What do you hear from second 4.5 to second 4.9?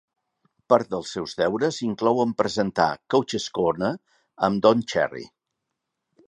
Don